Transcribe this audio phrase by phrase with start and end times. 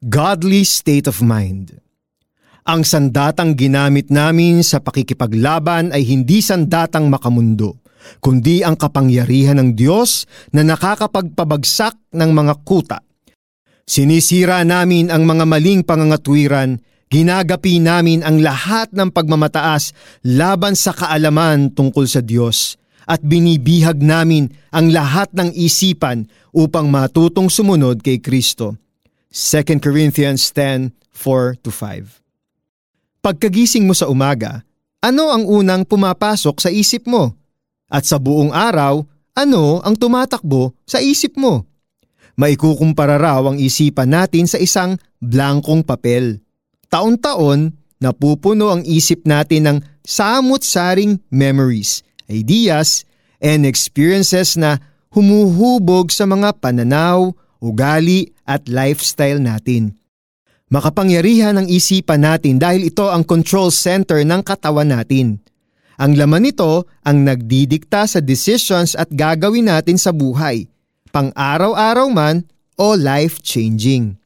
[0.00, 1.76] Godly state of mind.
[2.64, 7.84] Ang sandatang ginamit namin sa pakikipaglaban ay hindi sandatang makamundo,
[8.24, 10.24] kundi ang kapangyarihan ng Diyos
[10.56, 13.04] na nakakapagpabagsak ng mga kuta.
[13.84, 16.80] Sinisira namin ang mga maling pangangatwiran,
[17.12, 19.92] ginagapi namin ang lahat ng pagmamataas
[20.24, 26.24] laban sa kaalaman tungkol sa Diyos at binibihag namin ang lahat ng isipan
[26.56, 28.80] upang matutong sumunod kay Kristo
[29.30, 32.18] 2 Corinthians 10, 4-5
[33.22, 34.66] Pagkagising mo sa umaga,
[34.98, 37.38] ano ang unang pumapasok sa isip mo?
[37.86, 39.06] At sa buong araw,
[39.38, 41.62] ano ang tumatakbo sa isip mo?
[42.42, 46.42] Maikukumpara raw ang isipan natin sa isang blankong papel.
[46.90, 47.70] Taon-taon,
[48.02, 53.06] napupuno ang isip natin ng samut-saring memories, ideas,
[53.38, 54.82] and experiences na
[55.14, 59.94] humuhubog sa mga pananaw, ugali at lifestyle natin.
[60.72, 65.38] Makapangyarihan ang isipan natin dahil ito ang control center ng katawan natin.
[66.00, 70.64] Ang laman nito ang nagdidikta sa decisions at gagawin natin sa buhay,
[71.12, 72.46] pang-araw-araw man
[72.80, 74.16] o life-changing.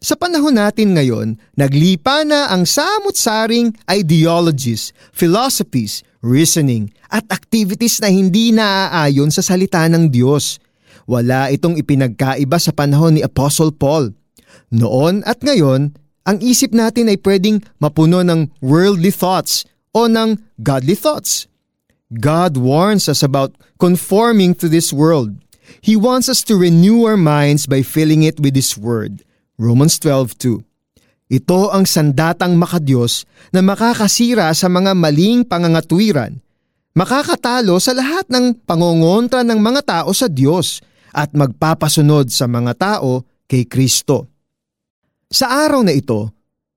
[0.00, 8.50] Sa panahon natin ngayon, naglipa na ang samut-saring ideologies, philosophies, reasoning at activities na hindi
[8.56, 10.56] naaayon sa salita ng Diyos–
[11.10, 14.14] wala itong ipinagkaiba sa panahon ni Apostle Paul.
[14.70, 20.94] Noon at ngayon, ang isip natin ay pwedeng mapuno ng worldly thoughts o ng godly
[20.94, 21.50] thoughts.
[22.14, 25.34] God warns us about conforming to this world.
[25.82, 29.26] He wants us to renew our minds by filling it with His Word.
[29.58, 30.62] Romans 12.2
[31.30, 36.42] Ito ang sandatang makadiyos na makakasira sa mga maling pangangatwiran,
[36.94, 40.82] makakatalo sa lahat ng pangongontra ng mga tao sa Diyos
[41.14, 44.30] at magpapasunod sa mga tao kay Kristo.
[45.30, 46.30] Sa araw na ito,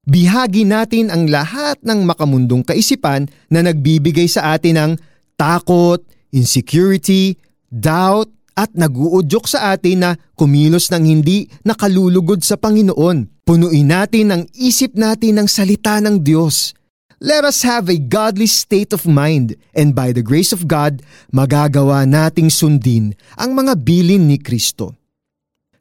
[0.05, 4.91] bihagi natin ang lahat ng makamundong kaisipan na nagbibigay sa atin ng
[5.37, 7.37] takot, insecurity,
[7.69, 13.41] doubt, at naguudyok sa atin na kumilos ng hindi nakalulugod sa Panginoon.
[13.43, 16.77] Punuin natin ang isip natin ng salita ng Diyos
[17.23, 20.99] Let us have a godly state of mind and by the grace of God,
[21.31, 24.99] magagawa nating sundin ang mga bilin ni Kristo.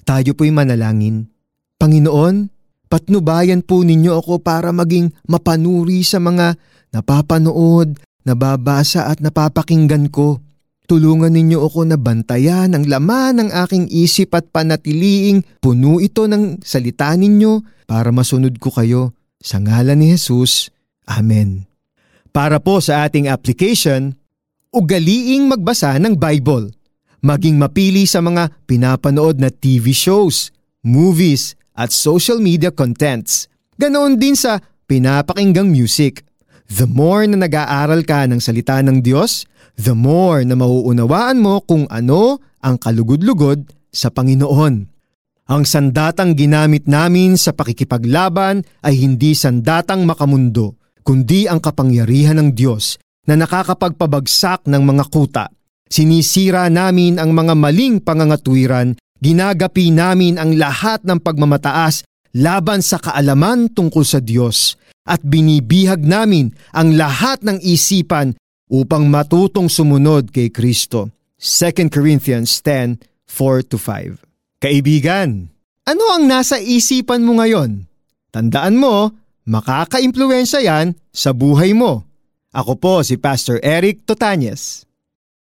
[0.06, 1.26] Tayo po'y manalangin.
[1.82, 2.46] Panginoon,
[2.86, 6.54] patnubayan po ninyo ako para maging mapanuri sa mga
[6.94, 10.38] napapanood, nababasa at napapakinggan ko.
[10.86, 16.62] Tulungan ninyo ako na bantayan ang laman ng aking isip at panatiliing puno ito ng
[16.62, 19.10] salita ninyo para masunod ko kayo.
[19.42, 20.70] Sa ngalan ni Jesus,
[21.08, 21.66] Amen.
[22.32, 24.16] Para po sa ating application,
[24.72, 26.72] ugaliing magbasa ng Bible.
[27.22, 30.50] Maging mapili sa mga pinapanood na TV shows,
[30.82, 33.46] movies, at social media contents.
[33.78, 36.24] Ganoon din sa pinapakinggang music.
[36.72, 39.44] The more na nag-aaral ka ng salita ng Diyos,
[39.76, 44.74] the more na mauunawaan mo kung ano ang kalugod-lugod sa Panginoon.
[45.52, 52.98] Ang sandatang ginamit namin sa pakikipaglaban ay hindi sandatang makamundo, kundi ang kapangyarihan ng Diyos
[53.26, 55.46] na nakakapagpabagsak ng mga kuta.
[55.86, 62.02] Sinisira namin ang mga maling pangangatwiran, ginagapi namin ang lahat ng pagmamataas
[62.32, 64.74] laban sa kaalaman tungkol sa Diyos
[65.04, 68.32] at binibihag namin ang lahat ng isipan
[68.72, 71.12] upang matutong sumunod kay Kristo.
[71.42, 74.22] 2 Corinthians 10, 4-5
[74.62, 75.50] Kaibigan,
[75.82, 77.90] ano ang nasa isipan mo ngayon?
[78.30, 79.10] Tandaan mo,
[79.42, 82.06] Makaka-impluensya yan sa buhay mo.
[82.54, 84.86] Ako po si Pastor Eric Totanyes.